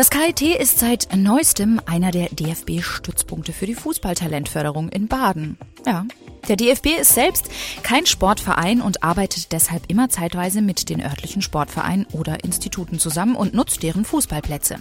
[0.00, 5.58] Das KIT ist seit neuestem einer der DFB-Stützpunkte für die Fußballtalentförderung in Baden.
[5.84, 6.06] Ja,
[6.48, 7.50] der DFB ist selbst
[7.82, 13.52] kein Sportverein und arbeitet deshalb immer zeitweise mit den örtlichen Sportvereinen oder Instituten zusammen und
[13.52, 14.76] nutzt deren Fußballplätze.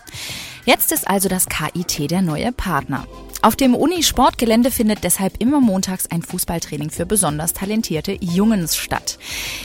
[0.64, 3.06] Jetzt ist also das KIT der neue Partner.
[3.42, 9.18] Auf dem Uni-Sportgelände findet deshalb immer montags ein Fußballtraining für besonders talentierte Jungens statt.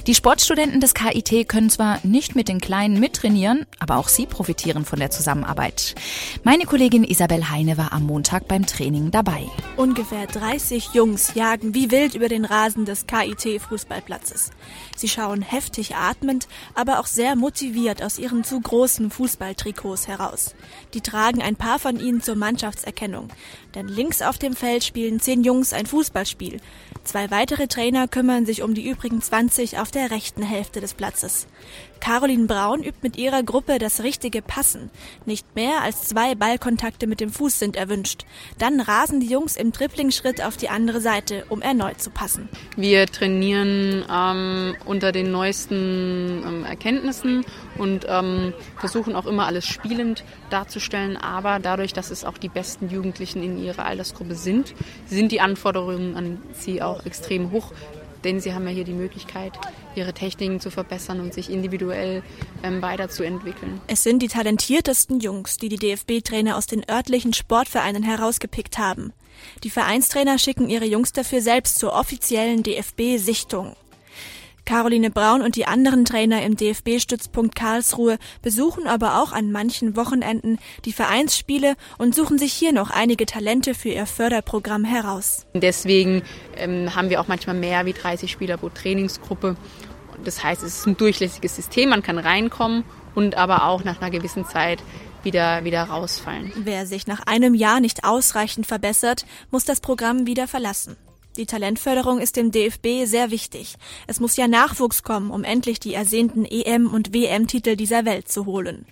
[0.07, 4.85] Die Sportstudenten des KIT können zwar nicht mit den Kleinen mittrainieren, aber auch sie profitieren
[4.85, 5.97] von der Zusammenarbeit.
[6.45, 9.43] Meine Kollegin Isabel Heine war am Montag beim Training dabei.
[9.77, 14.51] Ungefähr 30 Jungs jagen wie wild über den Rasen des KIT-Fußballplatzes.
[14.97, 20.55] Sie schauen heftig atmend, aber auch sehr motiviert aus ihren zu großen Fußballtrikots heraus.
[20.95, 23.31] Die tragen ein paar von ihnen zur Mannschaftserkennung.
[23.75, 26.61] Denn links auf dem Feld spielen zehn Jungs ein Fußballspiel.
[27.03, 31.47] Zwei weitere Trainer kümmern sich um die übrigen 20 auf der rechten Hälfte des Platzes.
[32.05, 34.91] Caroline Braun übt mit ihrer Gruppe das richtige Passen.
[35.25, 38.27] Nicht mehr als zwei Ballkontakte mit dem Fuß sind erwünscht.
[38.59, 42.51] Dann rasen die Jungs im Dribblingschritt auf die andere Seite, um erneut zu passen.
[42.77, 47.47] Wir trainieren ähm, unter den neuesten ähm, Erkenntnissen
[47.79, 51.17] und ähm, versuchen auch immer alles spielend darzustellen.
[51.17, 54.75] Aber dadurch, dass es auch die besten Jugendlichen in ihrer Altersgruppe sind,
[55.07, 57.73] sind die Anforderungen an sie auch extrem hoch
[58.25, 59.53] denn sie haben ja hier die Möglichkeit,
[59.95, 62.23] ihre Techniken zu verbessern und sich individuell
[62.63, 63.81] ähm, weiterzuentwickeln.
[63.87, 69.13] Es sind die talentiertesten Jungs, die die DFB-Trainer aus den örtlichen Sportvereinen herausgepickt haben.
[69.63, 73.77] Die Vereinstrainer schicken ihre Jungs dafür selbst zur offiziellen DFB-Sichtung.
[74.65, 80.59] Caroline Braun und die anderen Trainer im DFB-Stützpunkt Karlsruhe besuchen aber auch an manchen Wochenenden
[80.85, 85.47] die Vereinsspiele und suchen sich hier noch einige Talente für ihr Förderprogramm heraus.
[85.55, 86.23] Deswegen
[86.57, 89.57] ähm, haben wir auch manchmal mehr wie 30 Spieler pro Trainingsgruppe.
[90.25, 92.85] Das heißt, es ist ein durchlässiges System, man kann reinkommen
[93.15, 94.83] und aber auch nach einer gewissen Zeit
[95.23, 96.53] wieder, wieder rausfallen.
[96.57, 100.97] Wer sich nach einem Jahr nicht ausreichend verbessert, muss das Programm wieder verlassen.
[101.37, 103.75] Die Talentförderung ist dem DFB sehr wichtig.
[104.07, 108.47] Es muss ja Nachwuchs kommen, um endlich die ersehnten EM- und WM-Titel dieser Welt zu
[108.47, 108.87] holen.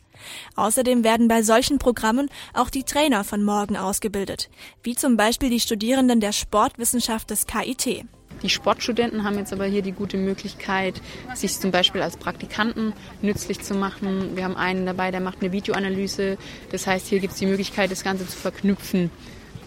[0.56, 4.50] Außerdem werden bei solchen Programmen auch die Trainer von morgen ausgebildet,
[4.82, 8.04] wie zum Beispiel die Studierenden der Sportwissenschaft des KIT.
[8.42, 11.00] Die Sportstudenten haben jetzt aber hier die gute Möglichkeit,
[11.34, 14.34] sich zum Beispiel als Praktikanten nützlich zu machen.
[14.34, 16.38] Wir haben einen dabei, der macht eine Videoanalyse.
[16.72, 19.10] Das heißt, hier gibt es die Möglichkeit, das Ganze zu verknüpfen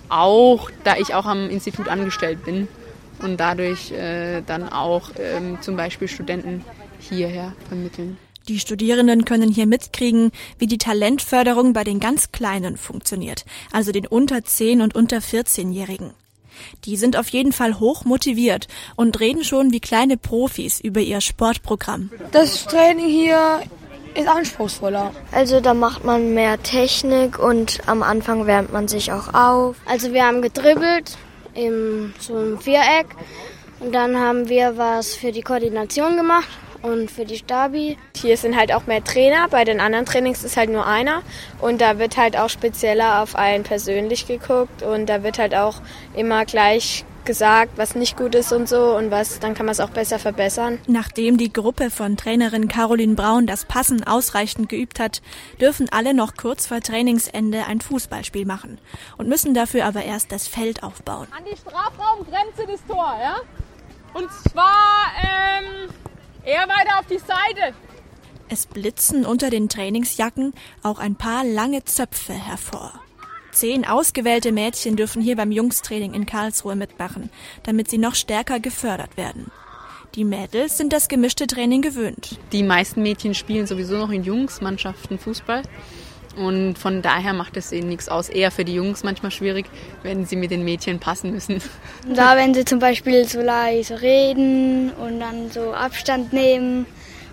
[0.09, 2.67] auch, da ich auch am Institut angestellt bin
[3.21, 6.63] und dadurch äh, dann auch ähm, zum Beispiel Studenten
[6.99, 8.17] hierher vermitteln.
[8.47, 14.05] Die Studierenden können hier mitkriegen, wie die Talentförderung bei den ganz Kleinen funktioniert, also den
[14.05, 16.13] unter 10 und unter 14-Jährigen.
[16.85, 21.21] Die sind auf jeden Fall hoch motiviert und reden schon wie kleine Profis über ihr
[21.21, 22.11] Sportprogramm.
[22.31, 23.63] Das Training hier
[24.15, 25.11] ist anspruchsvoller.
[25.31, 29.75] Also da macht man mehr Technik und am Anfang wärmt man sich auch auf.
[29.85, 31.17] Also wir haben gedribbelt
[31.53, 33.07] im so einem Viereck
[33.79, 36.49] und dann haben wir was für die Koordination gemacht
[36.81, 37.97] und für die Stabi.
[38.15, 41.21] Hier sind halt auch mehr Trainer, bei den anderen Trainings ist halt nur einer
[41.59, 45.81] und da wird halt auch spezieller auf einen persönlich geguckt und da wird halt auch
[46.15, 49.79] immer gleich gesagt, was nicht gut ist und so und was, dann kann man es
[49.79, 50.79] auch besser verbessern.
[50.87, 55.21] Nachdem die Gruppe von Trainerin Caroline Braun das Passen ausreichend geübt hat,
[55.59, 58.77] dürfen alle noch kurz vor Trainingsende ein Fußballspiel machen
[59.17, 61.27] und müssen dafür aber erst das Feld aufbauen.
[61.35, 63.37] An die Strafraumgrenze des Tor, ja?
[64.13, 65.89] Und zwar ähm,
[66.45, 67.75] eher weiter auf die Seite.
[68.47, 70.53] Es blitzen unter den Trainingsjacken
[70.83, 72.93] auch ein paar lange Zöpfe hervor.
[73.55, 77.29] Zehn ausgewählte Mädchen dürfen hier beim Jungstraining in Karlsruhe mitmachen,
[77.63, 79.49] damit sie noch stärker gefördert werden.
[80.15, 82.37] Die Mädels sind das gemischte Training gewöhnt.
[82.51, 85.61] Die meisten Mädchen spielen sowieso noch in Jungsmannschaften Fußball.
[86.35, 88.27] Und von daher macht es ihnen nichts aus.
[88.27, 89.67] Eher für die Jungs manchmal schwierig,
[90.03, 91.61] wenn sie mit den Mädchen passen müssen.
[92.13, 96.85] Da, wenn sie zum Beispiel so leise reden und dann so Abstand nehmen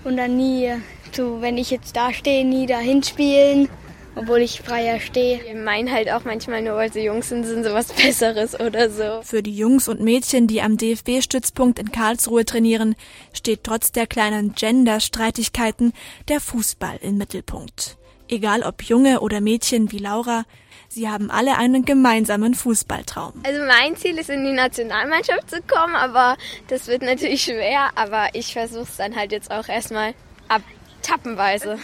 [0.05, 0.73] und dann nie,
[1.11, 3.69] so wenn ich jetzt da stehe, nie dahin spielen
[4.15, 5.41] obwohl ich freier stehe.
[5.45, 8.91] Ich meine halt auch manchmal nur, weil sie Jungs sind, sind sie was Besseres oder
[8.91, 9.23] so.
[9.23, 12.95] Für die Jungs und Mädchen, die am DFB-Stützpunkt in Karlsruhe trainieren,
[13.33, 15.93] steht trotz der kleinen Gender-Streitigkeiten
[16.29, 17.97] der Fußball im Mittelpunkt.
[18.29, 20.45] Egal ob Junge oder Mädchen wie Laura,
[20.89, 23.35] sie haben alle einen gemeinsamen Fußballtraum.
[23.45, 26.37] Also mein Ziel ist, in die Nationalmannschaft zu kommen, aber
[26.69, 30.15] das wird natürlich schwer, aber ich versuche es dann halt jetzt auch erstmal
[30.49, 30.63] ab
[31.03, 31.79] tappenweise.